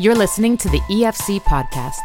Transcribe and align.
You're 0.00 0.14
listening 0.14 0.56
to 0.56 0.70
the 0.70 0.80
EFC 0.88 1.42
podcast. 1.42 2.00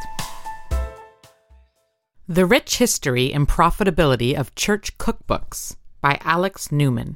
The 2.28 2.46
Rich 2.46 2.76
History 2.76 3.32
and 3.32 3.48
Profitability 3.48 4.38
of 4.38 4.54
Church 4.54 4.98
Cookbooks 4.98 5.78
by 6.02 6.20
Alex 6.26 6.74
Newman. 6.74 7.16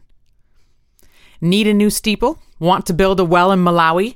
Need 1.42 1.68
a 1.68 1.74
new 1.74 1.90
steeple? 1.90 2.40
Want 2.60 2.86
to 2.86 2.94
build 2.94 3.20
a 3.20 3.26
well 3.26 3.52
in 3.52 3.60
Malawi? 3.60 4.16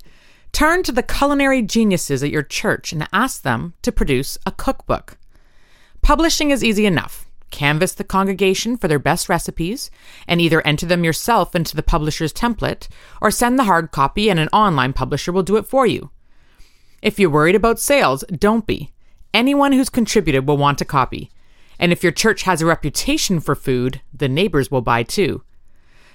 Turn 0.54 0.84
to 0.84 0.94
the 0.94 1.04
culinary 1.04 1.62
geniuses 1.64 2.24
at 2.24 2.32
your 2.32 2.44
church 2.44 2.94
and 2.94 3.10
ask 3.12 3.42
them 3.42 3.74
to 3.82 3.92
produce 3.92 4.38
a 4.46 4.52
cookbook. 4.54 5.18
Publishing 6.02 6.52
is 6.52 6.64
easy 6.64 6.86
enough. 6.86 7.28
Canvass 7.52 7.92
the 7.92 8.06
congregation 8.06 8.78
for 8.78 8.88
their 8.88 9.00
best 9.00 9.28
recipes 9.28 9.92
and 10.30 10.40
either 10.40 10.66
enter 10.66 10.86
them 10.86 11.04
yourself 11.04 11.56
into 11.56 11.76
the 11.76 11.84
publisher's 11.84 12.32
template 12.32 12.88
or 13.22 13.32
send 13.32 13.60
the 13.60 13.66
hard 13.66 13.92
copy 13.92 14.30
and 14.30 14.40
an 14.40 14.48
online 14.54 14.94
publisher 14.94 15.34
will 15.34 15.44
do 15.44 15.58
it 15.58 15.68
for 15.68 15.86
you. 15.86 16.10
If 17.04 17.20
you're 17.20 17.30
worried 17.30 17.56
about 17.56 17.80
sales, 17.80 18.24
don't 18.32 18.66
be. 18.66 18.94
Anyone 19.34 19.74
who's 19.74 19.90
contributed 19.90 20.48
will 20.48 20.56
want 20.56 20.80
a 20.80 20.86
copy. 20.86 21.30
And 21.78 21.92
if 21.92 22.02
your 22.02 22.14
church 22.14 22.44
has 22.44 22.62
a 22.62 22.66
reputation 22.66 23.42
for 23.42 23.56
food, 23.56 24.00
the 24.14 24.30
neighbors 24.30 24.72
will 24.72 24.80
buy 24.80 25.04
too. 25.04 25.44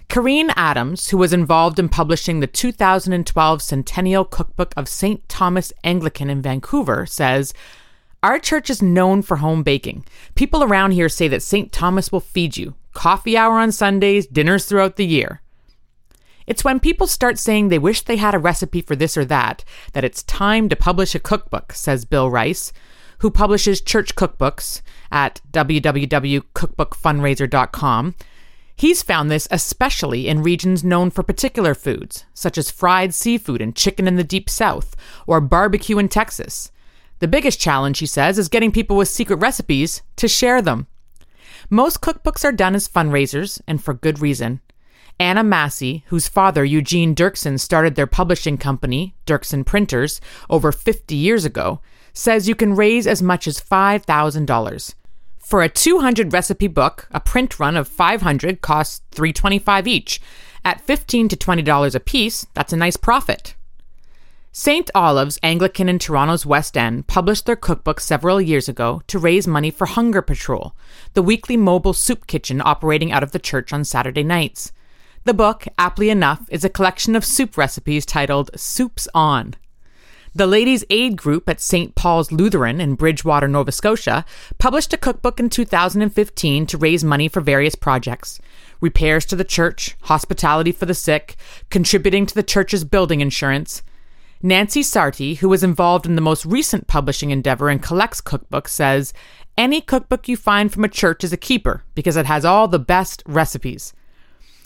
Kareen 0.09 0.51
Adams, 0.57 1.11
who 1.11 1.19
was 1.19 1.35
involved 1.35 1.79
in 1.79 1.91
publishing 1.91 2.41
the 2.41 2.47
2012 2.47 3.61
Centennial 3.61 4.25
Cookbook 4.25 4.73
of 4.79 4.89
St. 4.89 5.29
Thomas 5.29 5.75
Anglican 5.85 6.31
in 6.31 6.41
Vancouver, 6.41 7.05
says, 7.05 7.53
Our 8.23 8.39
church 8.39 8.71
is 8.71 8.81
known 8.81 9.21
for 9.21 9.37
home 9.37 9.63
baking. 9.63 10.07
People 10.37 10.65
around 10.65 10.93
here 10.93 11.11
say 11.11 11.29
that 11.29 11.43
St. 11.43 11.71
Thomas 11.71 12.11
will 12.11 12.21
feed 12.21 12.57
you 12.57 12.75
coffee 12.95 13.37
hour 13.37 13.59
on 13.59 13.73
Sundays, 13.73 14.27
dinners 14.27 14.65
throughout 14.65 14.97
the 14.97 15.07
year. 15.07 15.43
It's 16.49 16.65
when 16.65 16.81
people 16.81 17.07
start 17.07 17.39
saying 17.39 17.69
they 17.69 17.79
wish 17.79 18.01
they 18.01 18.17
had 18.17 18.35
a 18.35 18.39
recipe 18.39 18.81
for 18.81 18.97
this 18.97 19.19
or 19.19 19.27
that 19.27 19.65
that 19.93 20.03
it's 20.03 20.23
time 20.23 20.71
to 20.71 20.77
publish 20.77 21.15
a 21.15 21.19
cookbook, 21.19 21.75
says 21.75 22.07
Bill 22.07 22.31
Rice, 22.31 22.73
who 23.19 23.31
publishes 23.31 23.83
church 23.83 24.15
cookbooks 24.15 24.81
at 25.13 25.43
www.cookbookfundraiser.com. 25.53 28.15
He's 28.75 29.03
found 29.03 29.31
this 29.31 29.47
especially 29.51 30.27
in 30.27 30.43
regions 30.43 30.83
known 30.83 31.11
for 31.11 31.23
particular 31.23 31.75
foods, 31.75 32.25
such 32.33 32.57
as 32.57 32.71
fried 32.71 33.13
seafood 33.13 33.61
and 33.61 33.77
chicken 33.77 34.09
in 34.09 34.17
the 34.17 34.25
deep 34.25 34.49
south, 34.49 34.97
or 35.27 35.43
barbecue 35.43 35.99
in 35.99 36.09
Texas. 36.09 36.73
The 37.19 37.29
biggest 37.29 37.61
challenge, 37.61 37.99
he 37.99 38.07
says, 38.07 38.39
is 38.39 38.49
getting 38.49 38.73
people 38.73 38.97
with 38.97 39.09
secret 39.09 39.37
recipes 39.37 40.01
to 40.17 40.27
share 40.27 40.63
them. 40.63 40.87
Most 41.69 42.01
cookbooks 42.01 42.43
are 42.43 42.53
done 42.53 42.75
as 42.75 42.89
fundraisers, 42.89 43.61
and 43.67 43.85
for 43.85 43.93
good 43.93 44.21
reason. 44.21 44.63
Anna 45.21 45.43
Massey, 45.43 46.05
whose 46.07 46.29
father, 46.29 46.65
Eugene 46.65 47.15
Derksen, 47.15 47.59
started 47.59 47.95
their 47.95 48.07
publishing 48.07 48.57
company, 48.57 49.15
Derksen 49.27 49.67
Printers, 49.67 50.21
over 50.49 50.71
50 50.71 51.15
years 51.15 51.45
ago, 51.45 51.81
says 52.13 52.49
you 52.49 52.55
can 52.55 52.77
raise 52.77 53.07
as 53.07 53.23
much 53.23 53.47
as 53.47 53.61
$5,000. 53.61 54.95
For 55.39 55.63
a 55.63 55.69
200 55.69 56.33
recipe 56.33 56.69
book, 56.69 57.09
a 57.11 57.21
print 57.21 57.59
run 57.59 57.77
of 57.77 57.89
500 57.89 58.61
costs 58.61 59.01
$3.25 59.13 59.87
each. 59.87 60.21
At 60.65 60.81
15 60.83 61.29
to 61.29 61.37
$20 61.37 61.95
a 61.95 62.01
piece, 62.01 62.47
that's 62.55 62.73
a 62.73 62.77
nice 62.77 62.97
profit. 62.97 63.55
St. 64.53 64.91
Olave's 64.95 65.39
Anglican 65.43 65.89
in 65.89 65.99
Toronto's 65.99 66.45
West 66.45 66.77
End 66.77 67.07
published 67.07 67.47
their 67.47 67.57
cookbook 67.57 68.01
several 68.01 68.41
years 68.41 68.69
ago 68.69 69.03
to 69.07 69.19
raise 69.19 69.47
money 69.47 69.71
for 69.71 69.87
Hunger 69.87 70.21
Patrol, 70.21 70.75
the 71.15 71.23
weekly 71.23 71.57
mobile 71.57 71.93
soup 71.93 72.27
kitchen 72.27 72.61
operating 72.65 73.13
out 73.13 73.23
of 73.23 73.33
the 73.33 73.39
church 73.39 73.73
on 73.73 73.85
Saturday 73.85 74.25
nights. 74.25 74.73
The 75.29 75.35
book, 75.35 75.69
aptly 75.77 76.09
enough, 76.09 76.49
is 76.51 76.65
a 76.65 76.71
collection 76.71 77.15
of 77.15 77.23
soup 77.23 77.59
recipes 77.59 78.07
titled 78.07 78.51
Soups 78.59 79.07
On. 79.13 79.55
The 80.35 80.47
Ladies' 80.47 80.87
Aid 80.89 81.19
Group 81.19 81.51
at 81.51 81.61
St. 81.61 81.95
Paul's 81.95 82.33
Lutheran 82.33 82.81
in 82.81 82.95
Bridgewater, 82.95 83.47
Nova 83.47 83.71
Scotia, 83.71 84.25
published 84.57 84.95
a 84.95 84.97
cookbook 84.97 85.39
in 85.39 85.51
2015 85.51 86.67
to 86.69 86.79
raise 86.79 87.05
money 87.05 87.29
for 87.29 87.43
various 87.43 87.75
projects 87.75 88.41
repairs 88.81 89.27
to 89.27 89.37
the 89.37 89.45
church, 89.45 89.99
hospitality 90.05 90.73
for 90.73 90.87
the 90.87 90.95
sick, 90.95 91.37
contributing 91.69 92.25
to 92.25 92.35
the 92.35 92.43
church's 92.43 92.85
building 92.85 93.21
insurance. 93.21 93.83
Nancy 94.41 94.81
Sarti, 94.81 95.37
who 95.37 95.51
was 95.51 95.63
involved 95.63 96.07
in 96.07 96.15
the 96.15 96.23
most 96.23 96.47
recent 96.47 96.87
publishing 96.87 97.33
endeavor 97.33 97.69
and 97.69 97.83
collects 97.83 98.23
cookbooks, 98.23 98.69
says 98.69 99.13
any 99.59 99.83
cookbook 99.83 100.27
you 100.27 100.39
find 100.39 100.73
from 100.73 100.85
a 100.85 100.89
church 100.89 101.23
is 101.23 101.35
a 101.35 101.37
keeper 101.37 101.85
because 101.95 102.17
it 102.17 102.25
has 102.25 102.47
all 102.47 102.67
the 102.67 102.79
best 102.79 103.23
recipes. 103.27 103.93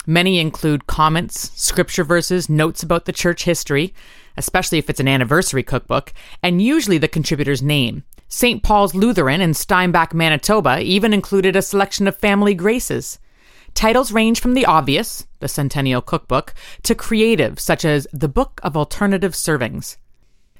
Many 0.05 0.39
include 0.39 0.87
comments, 0.87 1.51
scripture 1.55 2.03
verses, 2.03 2.49
notes 2.49 2.83
about 2.83 3.05
the 3.05 3.13
church 3.13 3.45
history, 3.45 3.93
especially 4.35 4.77
if 4.77 4.89
it's 4.89 4.99
an 4.99 5.07
anniversary 5.07 5.63
cookbook, 5.63 6.13
and 6.41 6.61
usually 6.61 6.97
the 6.97 7.07
contributor's 7.07 7.61
name. 7.61 8.03
St. 8.27 8.63
Paul's 8.63 8.95
Lutheran 8.95 9.39
in 9.39 9.53
Steinbach, 9.53 10.13
Manitoba 10.13 10.81
even 10.81 11.13
included 11.13 11.55
a 11.55 11.61
selection 11.61 12.07
of 12.07 12.17
family 12.17 12.53
graces. 12.53 13.19
Titles 13.75 14.11
range 14.11 14.41
from 14.41 14.55
the 14.55 14.65
obvious, 14.65 15.25
the 15.39 15.47
Centennial 15.47 16.01
Cookbook, 16.01 16.53
to 16.83 16.95
creative, 16.95 17.59
such 17.59 17.85
as 17.85 18.07
The 18.11 18.27
Book 18.27 18.59
of 18.61 18.75
Alternative 18.75 19.33
Servings. 19.33 19.97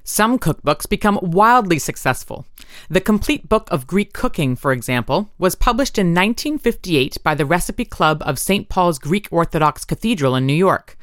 Some 0.06 0.38
cookbooks 0.38 0.86
become 0.86 1.18
wildly 1.22 1.78
successful. 1.78 2.44
The 2.90 3.00
Complete 3.00 3.48
Book 3.48 3.66
of 3.70 3.86
Greek 3.86 4.12
Cooking, 4.12 4.54
for 4.54 4.70
example, 4.70 5.30
was 5.38 5.54
published 5.54 5.96
in 5.96 6.08
1958 6.08 7.16
by 7.24 7.34
the 7.34 7.46
Recipe 7.46 7.86
Club 7.86 8.22
of 8.26 8.38
St. 8.38 8.68
Paul's 8.68 8.98
Greek 8.98 9.28
Orthodox 9.30 9.82
Cathedral 9.86 10.36
in 10.36 10.44
New 10.44 10.52
York. 10.52 10.98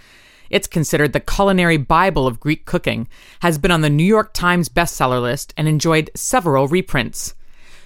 It's 0.52 0.68
considered 0.68 1.14
the 1.14 1.20
culinary 1.20 1.78
Bible 1.78 2.28
of 2.28 2.40
Greek 2.40 2.66
cooking, 2.66 3.08
has 3.40 3.58
been 3.58 3.72
on 3.72 3.82
the 3.82 3.90
New 3.90 4.04
York 4.04 4.36
Times 4.36 4.70
bestseller 4.70 5.20
list, 5.20 5.52
and 5.58 5.68
enjoyed 5.68 6.12
several 6.16 6.68
reprints. 6.68 7.34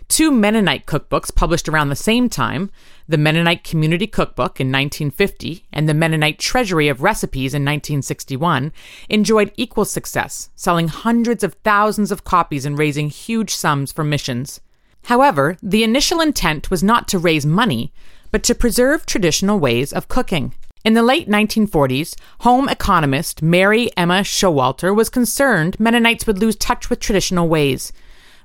Two 0.07 0.31
Mennonite 0.31 0.85
cookbooks 0.85 1.33
published 1.33 1.67
around 1.67 1.89
the 1.89 1.95
same 1.95 2.29
time, 2.29 2.69
the 3.07 3.17
Mennonite 3.17 3.63
Community 3.63 4.07
Cookbook 4.07 4.59
in 4.61 4.67
1950 4.67 5.65
and 5.73 5.89
the 5.89 5.93
Mennonite 5.93 6.39
Treasury 6.39 6.87
of 6.87 7.01
Recipes 7.01 7.53
in 7.53 7.63
1961, 7.63 8.71
enjoyed 9.09 9.51
equal 9.57 9.85
success, 9.85 10.49
selling 10.55 10.89
hundreds 10.89 11.43
of 11.43 11.55
thousands 11.63 12.11
of 12.11 12.23
copies 12.23 12.65
and 12.65 12.77
raising 12.77 13.09
huge 13.09 13.53
sums 13.53 13.91
for 13.91 14.03
missions. 14.03 14.61
However, 15.05 15.57
the 15.61 15.83
initial 15.83 16.21
intent 16.21 16.69
was 16.69 16.83
not 16.83 17.07
to 17.09 17.19
raise 17.19 17.45
money, 17.45 17.91
but 18.31 18.43
to 18.43 18.55
preserve 18.55 19.05
traditional 19.05 19.59
ways 19.59 19.91
of 19.91 20.07
cooking. 20.07 20.53
In 20.83 20.93
the 20.93 21.01
late 21.01 21.27
1940s, 21.27 22.15
home 22.41 22.69
economist 22.69 23.41
Mary 23.41 23.89
Emma 23.97 24.21
Showalter 24.21 24.95
was 24.95 25.09
concerned 25.09 25.79
Mennonites 25.79 26.27
would 26.27 26.37
lose 26.37 26.55
touch 26.55 26.91
with 26.91 26.99
traditional 26.99 27.47
ways. 27.49 27.91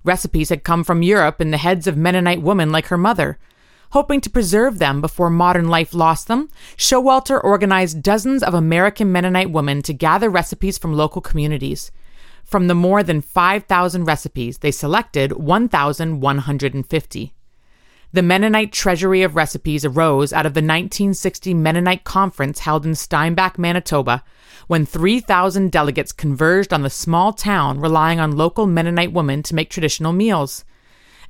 Recipes 0.05 0.49
had 0.49 0.65
come 0.65 0.85
from 0.85 1.03
Europe 1.03 1.41
in 1.41 1.51
the 1.51 1.59
heads 1.59 1.87
of 1.87 1.97
Mennonite 1.97 2.43
women 2.43 2.71
like 2.71 2.87
her 2.87 2.99
mother. 2.99 3.39
Hoping 3.91 4.21
to 4.21 4.31
preserve 4.31 4.79
them 4.79 5.01
before 5.01 5.31
modern 5.31 5.69
life 5.69 5.93
lost 5.93 6.29
them, 6.29 6.49
Showalter 6.77 7.43
organized 7.43 8.03
dozens 8.03 8.43
of 8.43 8.55
American 8.55 9.11
Mennonite 9.11 9.51
women 9.51 9.83
to 9.83 9.93
gather 9.93 10.31
recipes 10.31 10.79
from 10.79 10.95
local 10.95 11.21
communities. 11.21 11.91
From 12.45 12.69
the 12.69 12.75
more 12.75 13.03
than 13.03 13.21
5,000 13.21 14.05
recipes, 14.05 14.59
they 14.59 14.71
selected 14.71 15.33
1,150. 15.33 17.35
The 18.13 18.23
Mennonite 18.23 18.73
Treasury 18.73 19.23
of 19.23 19.37
Recipes 19.37 19.85
arose 19.85 20.33
out 20.33 20.45
of 20.45 20.55
the 20.55 20.59
1960 20.59 21.55
Mennonite 21.55 22.03
Conference 22.03 22.59
held 22.59 22.85
in 22.85 22.97
Steinbach, 22.97 23.57
Manitoba, 23.57 24.25
when 24.67 24.85
3,000 24.85 25.71
delegates 25.71 26.11
converged 26.11 26.73
on 26.73 26.83
the 26.83 26.91
small 26.91 27.33
town 27.33 27.79
relying 27.79 28.19
on 28.19 28.37
local 28.37 28.67
Mennonite 28.67 29.13
women 29.13 29.45
to 29.45 29.55
make 29.55 29.71
traditional 29.71 30.13
meals. 30.13 30.65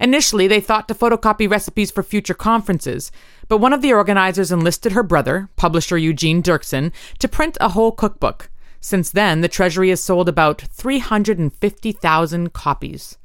Initially, 0.01 0.49
they 0.49 0.61
thought 0.61 0.89
to 0.89 0.95
photocopy 0.95 1.51
recipes 1.51 1.91
for 1.91 2.03
future 2.03 2.33
conferences, 2.33 3.13
but 3.49 3.59
one 3.59 3.75
of 3.75 3.83
the 3.83 3.93
organizers 3.93 4.51
enlisted 4.51 4.93
her 4.93 5.03
brother, 5.03 5.51
publisher 5.57 5.99
Eugene 5.99 6.43
Derksen, 6.43 6.93
to 7.19 7.29
print 7.29 7.59
a 7.61 7.69
whole 7.69 7.93
cookbook. 7.93 8.49
Since 8.81 9.11
then, 9.11 9.43
the 9.43 9.49
Treasury 9.49 9.91
has 9.91 10.03
sold 10.03 10.31
about 10.31 10.63
350,000 10.63 12.55
copies. 12.55 13.19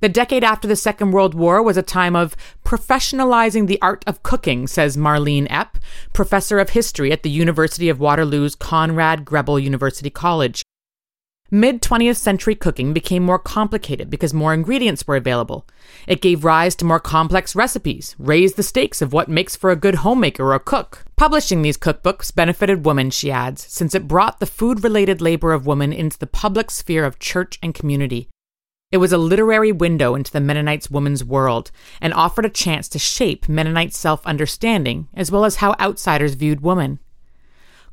The 0.00 0.08
decade 0.08 0.44
after 0.44 0.68
the 0.68 0.76
Second 0.76 1.10
World 1.10 1.34
War 1.34 1.60
was 1.60 1.76
a 1.76 1.82
time 1.82 2.14
of 2.14 2.36
professionalizing 2.64 3.66
the 3.66 3.82
art 3.82 4.04
of 4.06 4.22
cooking, 4.22 4.68
says 4.68 4.96
Marlene 4.96 5.48
Epp, 5.48 5.74
professor 6.12 6.60
of 6.60 6.70
history 6.70 7.10
at 7.10 7.24
the 7.24 7.30
University 7.30 7.88
of 7.88 7.98
Waterloo's 7.98 8.54
Conrad 8.54 9.24
Grebel 9.24 9.58
University 9.58 10.10
College. 10.10 10.62
Mid 11.50 11.80
20th 11.80 12.16
century 12.16 12.54
cooking 12.54 12.92
became 12.92 13.22
more 13.24 13.38
complicated 13.38 14.10
because 14.10 14.34
more 14.34 14.52
ingredients 14.52 15.06
were 15.06 15.16
available. 15.16 15.66
It 16.06 16.20
gave 16.20 16.44
rise 16.44 16.76
to 16.76 16.84
more 16.84 17.00
complex 17.00 17.56
recipes, 17.56 18.14
raised 18.18 18.56
the 18.56 18.62
stakes 18.62 19.00
of 19.00 19.14
what 19.14 19.28
makes 19.28 19.56
for 19.56 19.70
a 19.70 19.76
good 19.76 19.96
homemaker 19.96 20.52
or 20.52 20.58
cook. 20.58 21.06
Publishing 21.16 21.62
these 21.62 21.78
cookbooks 21.78 22.32
benefited 22.32 22.84
women, 22.84 23.10
she 23.10 23.32
adds, 23.32 23.64
since 23.66 23.94
it 23.94 24.06
brought 24.06 24.40
the 24.40 24.46
food 24.46 24.84
related 24.84 25.22
labor 25.22 25.52
of 25.52 25.66
women 25.66 25.90
into 25.90 26.18
the 26.18 26.26
public 26.26 26.70
sphere 26.70 27.06
of 27.06 27.18
church 27.18 27.58
and 27.62 27.74
community. 27.74 28.28
It 28.90 28.96
was 28.96 29.12
a 29.12 29.18
literary 29.18 29.70
window 29.70 30.14
into 30.14 30.32
the 30.32 30.40
Mennonites' 30.40 30.90
woman's 30.90 31.22
world 31.22 31.70
and 32.00 32.14
offered 32.14 32.46
a 32.46 32.50
chance 32.50 32.88
to 32.88 32.98
shape 32.98 33.46
Mennonite 33.46 33.92
self 33.92 34.26
understanding 34.26 35.08
as 35.12 35.30
well 35.30 35.44
as 35.44 35.56
how 35.56 35.74
outsiders 35.78 36.32
viewed 36.32 36.62
women. 36.62 36.98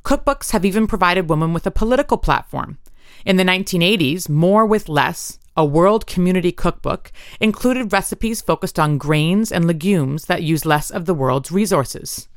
Cookbooks 0.06 0.52
have 0.52 0.64
even 0.64 0.88
provided 0.88 1.30
women 1.30 1.52
with 1.52 1.68
a 1.68 1.72
political 1.72 2.18
platform. 2.18 2.78
In 3.26 3.36
the 3.36 3.44
1980s, 3.44 4.30
More 4.30 4.66
with 4.66 4.88
Less, 4.88 5.38
a 5.58 5.66
World 5.66 6.08
Community 6.08 6.54
Cookbook, 6.54 7.12
included 7.42 7.92
recipes 7.92 8.42
focused 8.42 8.80
on 8.80 8.98
grains 8.98 9.52
and 9.52 9.68
legumes 9.68 10.28
that 10.28 10.44
use 10.44 10.66
less 10.66 10.90
of 10.90 11.06
the 11.06 11.14
world's 11.14 11.52
resources. 11.52 12.30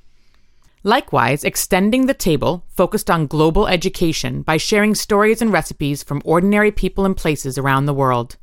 Likewise, 0.82 1.44
Extending 1.44 2.06
the 2.06 2.14
Table 2.14 2.64
focused 2.70 3.08
on 3.08 3.28
global 3.28 3.68
education 3.68 4.42
by 4.42 4.56
sharing 4.56 4.96
stories 4.96 5.40
and 5.40 5.52
recipes 5.52 6.02
from 6.02 6.22
ordinary 6.24 6.72
people 6.72 7.04
and 7.04 7.16
places 7.16 7.56
around 7.56 7.86
the 7.86 7.94
world. 7.94 8.36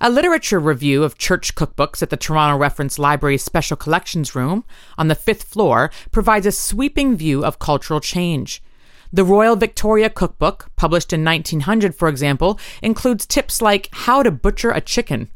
A 0.00 0.10
literature 0.10 0.60
review 0.60 1.02
of 1.02 1.18
church 1.18 1.56
cookbooks 1.56 2.02
at 2.02 2.10
the 2.10 2.16
Toronto 2.16 2.56
Reference 2.56 3.00
Library's 3.00 3.42
Special 3.42 3.76
Collections 3.76 4.34
Room 4.34 4.64
on 4.96 5.08
the 5.08 5.16
fifth 5.16 5.42
floor 5.42 5.90
provides 6.12 6.46
a 6.46 6.52
sweeping 6.52 7.16
view 7.16 7.44
of 7.44 7.58
cultural 7.58 8.00
change. 8.00 8.62
The 9.12 9.24
Royal 9.24 9.56
Victoria 9.56 10.08
Cookbook, 10.08 10.70
published 10.76 11.12
in 11.12 11.24
1900, 11.24 11.96
for 11.96 12.08
example, 12.08 12.60
includes 12.80 13.26
tips 13.26 13.60
like 13.60 13.88
how 13.90 14.22
to 14.22 14.30
butcher 14.30 14.70
a 14.70 14.80
chicken, 14.80 15.30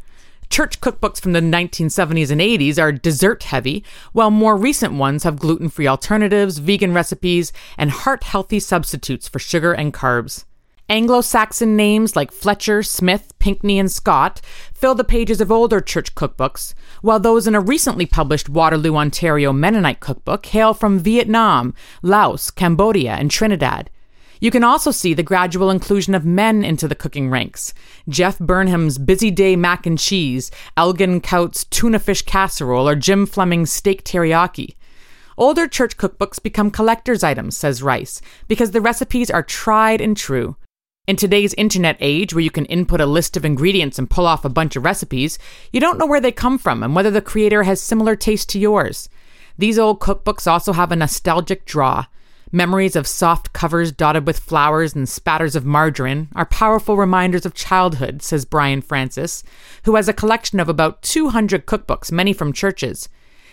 Church 0.52 0.82
cookbooks 0.82 1.18
from 1.18 1.32
the 1.32 1.40
1970s 1.40 2.30
and 2.30 2.38
80s 2.38 2.78
are 2.78 2.92
dessert 2.92 3.44
heavy, 3.44 3.82
while 4.12 4.30
more 4.30 4.54
recent 4.54 4.92
ones 4.92 5.22
have 5.22 5.38
gluten 5.38 5.70
free 5.70 5.86
alternatives, 5.86 6.58
vegan 6.58 6.92
recipes, 6.92 7.54
and 7.78 7.90
heart 7.90 8.24
healthy 8.24 8.60
substitutes 8.60 9.26
for 9.26 9.38
sugar 9.38 9.72
and 9.72 9.94
carbs. 9.94 10.44
Anglo 10.92 11.22
Saxon 11.22 11.74
names 11.74 12.16
like 12.16 12.30
Fletcher, 12.30 12.82
Smith, 12.82 13.32
Pinkney, 13.38 13.78
and 13.78 13.90
Scott 13.90 14.42
fill 14.74 14.94
the 14.94 15.04
pages 15.04 15.40
of 15.40 15.50
older 15.50 15.80
church 15.80 16.14
cookbooks, 16.14 16.74
while 17.00 17.18
those 17.18 17.46
in 17.46 17.54
a 17.54 17.60
recently 17.60 18.04
published 18.04 18.50
Waterloo, 18.50 18.96
Ontario 18.96 19.54
Mennonite 19.54 20.00
cookbook 20.00 20.44
hail 20.44 20.74
from 20.74 20.98
Vietnam, 20.98 21.72
Laos, 22.02 22.50
Cambodia, 22.50 23.12
and 23.12 23.30
Trinidad. 23.30 23.88
You 24.38 24.50
can 24.50 24.62
also 24.62 24.90
see 24.90 25.14
the 25.14 25.22
gradual 25.22 25.70
inclusion 25.70 26.14
of 26.14 26.26
men 26.26 26.62
into 26.62 26.86
the 26.86 26.94
cooking 26.94 27.30
ranks. 27.30 27.72
Jeff 28.06 28.38
Burnham's 28.38 28.98
Busy 28.98 29.30
Day 29.30 29.56
Mac 29.56 29.86
and 29.86 29.98
Cheese, 29.98 30.50
Elgin 30.76 31.22
Coutts' 31.22 31.64
Tuna 31.64 32.00
Fish 32.00 32.20
Casserole, 32.20 32.86
or 32.86 32.96
Jim 32.96 33.24
Fleming's 33.24 33.72
Steak 33.72 34.04
Teriyaki. 34.04 34.74
Older 35.38 35.66
church 35.66 35.96
cookbooks 35.96 36.42
become 36.42 36.70
collector's 36.70 37.24
items, 37.24 37.56
says 37.56 37.82
Rice, 37.82 38.20
because 38.46 38.72
the 38.72 38.82
recipes 38.82 39.30
are 39.30 39.42
tried 39.42 40.02
and 40.02 40.18
true. 40.18 40.54
In 41.08 41.16
today's 41.16 41.52
internet 41.54 41.96
age, 41.98 42.32
where 42.32 42.44
you 42.44 42.50
can 42.52 42.64
input 42.66 43.00
a 43.00 43.06
list 43.06 43.36
of 43.36 43.44
ingredients 43.44 43.98
and 43.98 44.08
pull 44.08 44.24
off 44.24 44.44
a 44.44 44.48
bunch 44.48 44.76
of 44.76 44.84
recipes, 44.84 45.36
you 45.72 45.80
don't 45.80 45.98
know 45.98 46.06
where 46.06 46.20
they 46.20 46.30
come 46.30 46.58
from 46.58 46.80
and 46.80 46.94
whether 46.94 47.10
the 47.10 47.20
creator 47.20 47.64
has 47.64 47.80
similar 47.80 48.14
taste 48.14 48.48
to 48.50 48.58
yours. 48.60 49.08
These 49.58 49.80
old 49.80 49.98
cookbooks 49.98 50.46
also 50.46 50.72
have 50.72 50.92
a 50.92 50.96
nostalgic 50.96 51.64
draw. 51.64 52.06
Memories 52.52 52.94
of 52.94 53.08
soft 53.08 53.52
covers 53.52 53.90
dotted 53.90 54.28
with 54.28 54.38
flowers 54.38 54.94
and 54.94 55.08
spatters 55.08 55.56
of 55.56 55.64
margarine 55.64 56.28
are 56.36 56.46
powerful 56.46 56.96
reminders 56.96 57.44
of 57.44 57.52
childhood, 57.52 58.22
says 58.22 58.44
Brian 58.44 58.80
Francis, 58.80 59.42
who 59.84 59.96
has 59.96 60.08
a 60.08 60.12
collection 60.12 60.60
of 60.60 60.68
about 60.68 61.02
200 61.02 61.66
cookbooks, 61.66 62.12
many 62.12 62.32
from 62.32 62.52
churches. 62.52 63.08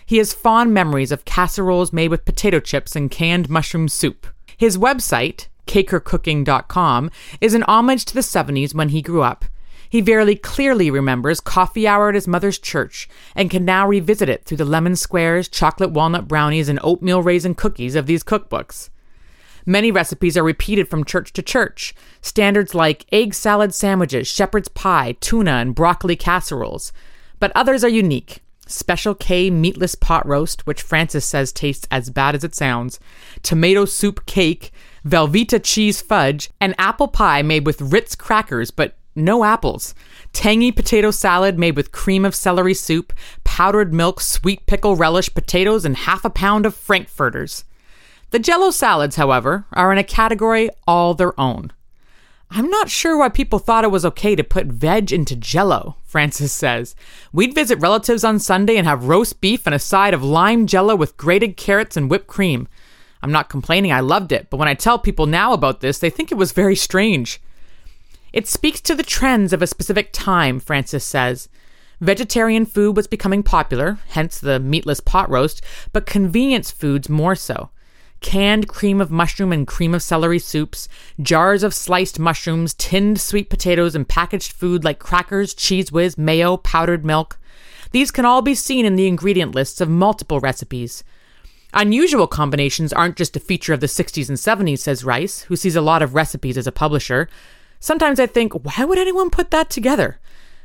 He 0.06 0.18
has 0.18 0.32
fond 0.32 0.72
memories 0.72 1.10
of 1.10 1.24
casseroles 1.24 1.92
made 1.92 2.12
with 2.12 2.24
potato 2.24 2.60
chips 2.60 2.94
and 2.94 3.10
canned 3.10 3.50
mushroom 3.50 3.88
soup. 3.88 4.28
His 4.56 4.78
website, 4.78 5.48
cakercooking.com, 5.66 7.10
is 7.40 7.54
an 7.54 7.64
homage 7.64 8.04
to 8.06 8.14
the 8.14 8.20
70s 8.20 8.74
when 8.74 8.90
he 8.90 9.02
grew 9.02 9.22
up. 9.22 9.44
He 9.88 10.00
very 10.00 10.36
clearly 10.36 10.88
remembers 10.88 11.40
coffee 11.40 11.88
hour 11.88 12.10
at 12.10 12.14
his 12.14 12.28
mother's 12.28 12.60
church 12.60 13.08
and 13.34 13.50
can 13.50 13.64
now 13.64 13.88
revisit 13.88 14.28
it 14.28 14.44
through 14.44 14.58
the 14.58 14.64
lemon 14.64 14.94
squares, 14.94 15.48
chocolate 15.48 15.90
walnut 15.90 16.28
brownies, 16.28 16.68
and 16.68 16.78
oatmeal 16.82 17.22
raisin 17.22 17.56
cookies 17.56 17.96
of 17.96 18.06
these 18.06 18.22
cookbooks. 18.22 18.88
Many 19.66 19.90
recipes 19.90 20.36
are 20.36 20.44
repeated 20.44 20.88
from 20.88 21.04
church 21.04 21.32
to 21.34 21.42
church. 21.42 21.94
Standards 22.22 22.74
like 22.74 23.04
egg 23.12 23.34
salad 23.34 23.74
sandwiches, 23.74 24.28
shepherd's 24.28 24.68
pie, 24.68 25.16
tuna, 25.20 25.52
and 25.52 25.74
broccoli 25.74 26.16
casseroles. 26.16 26.92
But 27.40 27.52
others 27.54 27.82
are 27.84 27.88
unique. 27.88 28.40
Special 28.66 29.16
K 29.16 29.50
meatless 29.50 29.96
pot 29.96 30.24
roast, 30.24 30.66
which 30.66 30.82
Francis 30.82 31.26
says 31.26 31.52
tastes 31.52 31.88
as 31.90 32.10
bad 32.10 32.36
as 32.36 32.44
it 32.44 32.54
sounds, 32.54 33.00
tomato 33.42 33.84
soup 33.84 34.24
cake, 34.26 34.70
Velveeta 35.04 35.62
cheese 35.62 36.00
fudge, 36.00 36.50
and 36.60 36.74
apple 36.78 37.08
pie 37.08 37.42
made 37.42 37.66
with 37.66 37.80
Ritz 37.80 38.14
crackers, 38.14 38.70
but 38.70 38.96
no 39.14 39.44
apples. 39.44 39.94
Tangy 40.32 40.70
potato 40.70 41.10
salad 41.10 41.58
made 41.58 41.76
with 41.76 41.92
cream 41.92 42.24
of 42.24 42.34
celery 42.34 42.74
soup, 42.74 43.12
powdered 43.44 43.92
milk, 43.92 44.20
sweet 44.20 44.66
pickle 44.66 44.96
relish 44.96 45.32
potatoes, 45.34 45.84
and 45.84 45.96
half 45.96 46.24
a 46.24 46.30
pound 46.30 46.66
of 46.66 46.74
frankfurters. 46.74 47.64
The 48.30 48.38
jello 48.38 48.70
salads, 48.70 49.16
however, 49.16 49.66
are 49.72 49.90
in 49.90 49.98
a 49.98 50.04
category 50.04 50.70
all 50.86 51.14
their 51.14 51.38
own. 51.38 51.72
I'm 52.52 52.68
not 52.68 52.90
sure 52.90 53.16
why 53.16 53.28
people 53.28 53.60
thought 53.60 53.84
it 53.84 53.92
was 53.92 54.04
okay 54.04 54.34
to 54.34 54.42
put 54.42 54.66
veg 54.66 55.12
into 55.12 55.36
jello, 55.36 55.96
Francis 56.04 56.52
says. 56.52 56.96
We'd 57.32 57.54
visit 57.54 57.78
relatives 57.78 58.24
on 58.24 58.40
Sunday 58.40 58.76
and 58.76 58.88
have 58.88 59.04
roast 59.04 59.40
beef 59.40 59.66
and 59.66 59.74
a 59.74 59.78
side 59.78 60.14
of 60.14 60.24
lime 60.24 60.66
jello 60.66 60.96
with 60.96 61.16
grated 61.16 61.56
carrots 61.56 61.96
and 61.96 62.10
whipped 62.10 62.26
cream. 62.26 62.66
I'm 63.22 63.32
not 63.32 63.50
complaining, 63.50 63.92
I 63.92 64.00
loved 64.00 64.32
it, 64.32 64.48
but 64.50 64.56
when 64.56 64.68
I 64.68 64.74
tell 64.74 64.98
people 64.98 65.26
now 65.26 65.52
about 65.52 65.80
this, 65.80 65.98
they 65.98 66.10
think 66.10 66.32
it 66.32 66.38
was 66.38 66.52
very 66.52 66.76
strange. 66.76 67.40
It 68.32 68.46
speaks 68.46 68.80
to 68.82 68.94
the 68.94 69.02
trends 69.02 69.52
of 69.52 69.60
a 69.60 69.66
specific 69.66 70.10
time, 70.12 70.60
Francis 70.60 71.04
says. 71.04 71.48
Vegetarian 72.00 72.64
food 72.64 72.96
was 72.96 73.06
becoming 73.06 73.42
popular, 73.42 73.98
hence 74.10 74.38
the 74.38 74.58
meatless 74.58 75.00
pot 75.00 75.28
roast, 75.28 75.60
but 75.92 76.06
convenience 76.06 76.70
foods 76.70 77.08
more 77.08 77.34
so. 77.34 77.70
Canned 78.20 78.68
cream 78.68 79.00
of 79.00 79.10
mushroom 79.10 79.52
and 79.52 79.66
cream 79.66 79.94
of 79.94 80.02
celery 80.02 80.38
soups, 80.38 80.88
jars 81.20 81.62
of 81.62 81.74
sliced 81.74 82.18
mushrooms, 82.18 82.74
tinned 82.74 83.20
sweet 83.20 83.50
potatoes, 83.50 83.94
and 83.94 84.08
packaged 84.08 84.52
food 84.52 84.84
like 84.84 84.98
crackers, 84.98 85.54
Cheez 85.54 85.90
Whiz, 85.90 86.16
mayo, 86.16 86.56
powdered 86.56 87.04
milk. 87.04 87.38
These 87.92 88.10
can 88.10 88.24
all 88.24 88.42
be 88.42 88.54
seen 88.54 88.86
in 88.86 88.96
the 88.96 89.06
ingredient 89.06 89.54
lists 89.54 89.80
of 89.80 89.88
multiple 89.88 90.40
recipes. 90.40 91.02
Unusual 91.72 92.26
combinations 92.26 92.92
aren't 92.92 93.16
just 93.16 93.36
a 93.36 93.40
feature 93.40 93.72
of 93.72 93.80
the 93.80 93.86
60s 93.86 94.28
and 94.28 94.38
70s, 94.38 94.80
says 94.80 95.04
Rice, 95.04 95.42
who 95.42 95.54
sees 95.54 95.76
a 95.76 95.80
lot 95.80 96.02
of 96.02 96.14
recipes 96.14 96.58
as 96.58 96.66
a 96.66 96.72
publisher. 96.72 97.28
Sometimes 97.78 98.18
I 98.18 98.26
think, 98.26 98.52
why 98.52 98.84
would 98.84 98.98
anyone 98.98 99.30
put 99.30 99.50
that 99.52 99.70
together? 99.70 100.18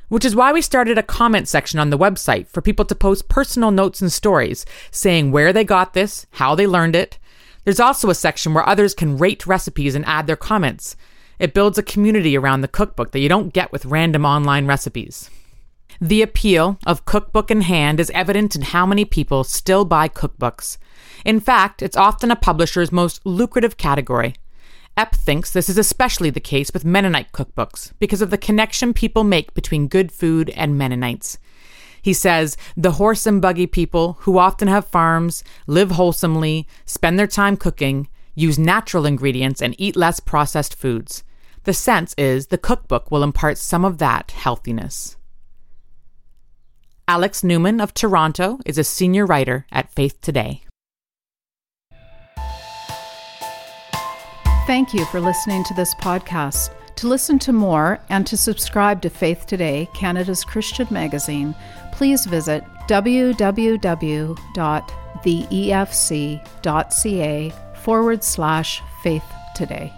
Which 0.10 0.26
is 0.26 0.36
why 0.36 0.52
we 0.52 0.62
started 0.62 0.98
a 0.98 1.04
comment 1.04 1.48
section 1.48 1.80
on 1.80 1.92
the 1.92 1.98
website 1.98 2.48
for 2.48 2.62
people 2.62 2.86
to 2.86 2.96
post 2.96 3.30
personal 3.30 3.72
notes 3.72 4.02
and 4.02 4.12
stories, 4.12 4.66
saying 4.90 5.32
where 5.32 5.54
they 5.54 5.64
got 5.64 5.94
this, 5.94 6.26
how 6.32 6.56
they 6.56 6.66
learned 6.66 6.96
it. 6.96 7.20
There's 7.64 7.80
also 7.80 8.10
a 8.10 8.16
section 8.16 8.54
where 8.54 8.68
others 8.68 8.94
can 8.94 9.18
rate 9.18 9.46
recipes 9.46 9.96
and 9.96 10.06
add 10.06 10.28
their 10.28 10.36
comments. 10.36 10.96
It 11.38 11.54
builds 11.54 11.78
a 11.78 11.84
community 11.84 12.38
around 12.38 12.62
the 12.62 12.68
cookbook 12.68 13.12
that 13.12 13.20
you 13.20 13.30
don't 13.30 13.54
get 13.54 13.72
with 13.72 13.86
random 13.86 14.26
online 14.26 14.66
recipes. 14.66 15.30
The 16.02 16.22
appeal 16.22 16.78
of 16.86 17.06
cookbook 17.06 17.50
in 17.50 17.62
hand 17.62 18.00
is 18.00 18.12
evident 18.12 18.56
in 18.56 18.64
how 18.64 18.86
many 18.86 19.06
people 19.06 19.44
still 19.44 19.86
buy 19.86 20.10
cookbooks. 20.10 20.78
In 21.24 21.40
fact, 21.40 21.82
it's 21.82 21.98
often 21.98 22.32
a 22.32 22.36
publisher's 22.36 22.92
most 22.92 23.26
lucrative 23.26 23.78
category. 23.78 24.36
Epp 24.98 25.16
thinks 25.16 25.52
this 25.52 25.70
is 25.70 25.78
especially 25.78 26.30
the 26.30 26.40
case 26.40 26.72
with 26.74 26.86
Mennonite 26.86 27.32
cookbooks 27.32 27.92
because 28.00 28.22
of 28.22 28.30
the 28.30 28.38
connection 28.38 28.94
people 28.94 29.24
make 29.24 29.54
between 29.54 29.88
good 29.88 30.12
food 30.12 30.50
and 30.52 30.78
Mennonites. 30.78 31.38
He 32.02 32.14
says 32.14 32.56
the 32.78 32.92
horse 32.92 33.26
and 33.26 33.42
buggy 33.42 33.68
people 33.68 34.18
who 34.22 34.38
often 34.38 34.68
have 34.68 34.88
farms, 34.88 35.44
live 35.66 35.92
wholesomely, 35.92 36.68
spend 36.86 37.18
their 37.18 37.28
time 37.28 37.58
cooking, 37.58 38.08
use 38.36 38.60
natural 38.60 39.06
ingredients, 39.06 39.62
and 39.62 39.76
eat 39.78 39.96
less 39.96 40.20
processed 40.20 40.76
foods. 40.76 41.24
The 41.64 41.74
sense 41.74 42.14
is 42.18 42.48
the 42.48 42.58
cookbook 42.58 43.10
will 43.10 43.24
impart 43.24 43.58
some 43.58 43.84
of 43.84 43.98
that 43.98 44.32
healthiness. 44.32 45.18
Alex 47.08 47.44
Newman 47.44 47.80
of 47.80 47.94
Toronto 47.94 48.58
is 48.66 48.80
a 48.80 48.84
senior 48.84 49.28
writer 49.28 49.68
at 49.72 49.92
Faith 49.92 50.20
Today. 50.22 50.64
Thank 54.66 54.92
you 54.96 55.06
for 55.06 55.20
listening 55.20 55.64
to 55.66 55.76
this 55.76 55.94
podcast. 55.96 56.74
To 56.96 57.08
listen 57.08 57.38
to 57.40 57.54
more 57.54 58.00
and 58.10 58.26
to 58.26 58.36
subscribe 58.36 59.04
to 59.04 59.12
Faith 59.12 59.46
Today, 59.46 59.88
Canada's 59.94 60.44
Christian 60.44 60.88
magazine, 60.90 61.54
please 61.92 62.26
visit 62.26 62.64
www.theefc.ca 62.88 64.34
forward 67.76 68.24
slash 68.24 68.82
faith 69.04 69.24
today. 69.56 69.94